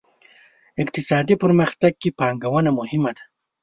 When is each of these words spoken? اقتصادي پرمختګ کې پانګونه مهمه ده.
اقتصادي 0.81 1.35
پرمختګ 1.43 1.91
کې 2.01 2.09
پانګونه 2.19 2.69
مهمه 2.79 3.11
ده. 3.17 3.23